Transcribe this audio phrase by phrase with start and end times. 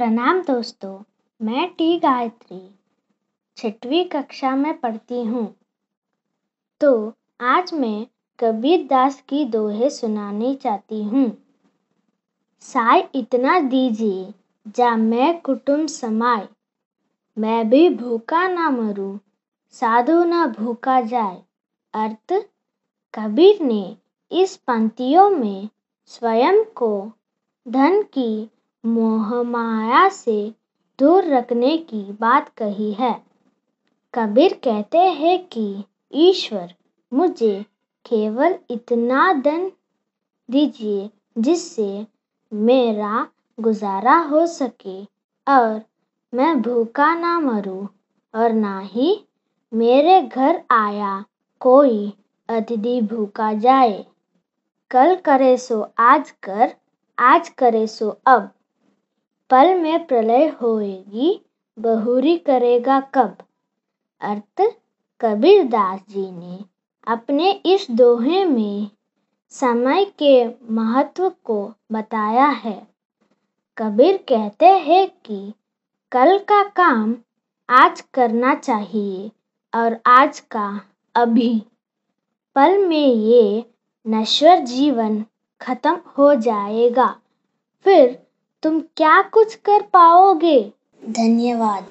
[0.00, 0.92] प्रणाम दोस्तों
[1.40, 2.60] मैं टी गायत्री
[3.56, 5.44] छठवीं कक्षा में पढ़ती हूँ
[6.80, 6.92] तो
[7.40, 8.06] आज मैं
[8.38, 11.24] कबीर दास की दोहे सुनाने चाहती हूँ
[12.60, 14.32] साय इतना दीजिए
[14.76, 16.48] जा मैं कुटुम्ब समाए
[17.36, 19.18] मैं भी भूखा ना मरूं
[19.70, 21.42] साधु ना भूखा जाए
[21.94, 22.32] अर्थ
[23.14, 23.96] कबीर ने
[24.32, 25.68] इस पंक्तियों में
[26.06, 26.90] स्वयं को
[27.66, 28.30] धन की
[28.84, 30.38] मोहमाया से
[30.98, 33.14] दूर रखने की बात कही है
[34.14, 35.84] कबीर कहते हैं कि
[36.12, 36.74] ईश्वर
[37.12, 37.54] मुझे
[38.06, 39.70] केवल इतना धन
[40.48, 41.08] दीजिए
[41.38, 42.06] जिससे
[42.52, 43.26] मेरा
[43.58, 45.02] गुजारा हो सके
[45.46, 45.80] और
[46.32, 47.86] मैं भूखा ना मरूं
[48.34, 49.14] और ना ही
[49.72, 51.24] मेरे घर आया
[51.60, 52.12] कोई
[52.48, 54.04] अतिथि भूखा जाए
[54.90, 56.74] कल करे सो आज कर
[57.18, 58.50] आज करे सो अब
[59.50, 61.40] पल में प्रलय होएगी
[61.76, 63.36] बहुरी करेगा कब
[64.20, 64.62] अर्थ
[65.20, 66.58] कबीर दास जी ने
[67.06, 68.90] अपने इस दोहे में
[69.52, 70.34] समय के
[70.70, 71.58] महत्व को
[71.92, 72.80] बताया है
[73.76, 75.40] कबीर कहते हैं कि
[76.12, 77.16] कल का काम
[77.68, 79.30] आज करना चाहिए
[79.72, 80.68] और आज का
[81.14, 81.52] अभी
[82.56, 83.64] पल में ये
[84.06, 85.24] नश्वर जीवन
[85.60, 87.14] खत्म हो जाएगा
[87.84, 88.18] फिर
[88.62, 90.58] तुम क्या कुछ कर पाओगे
[91.02, 91.86] धन्यवाद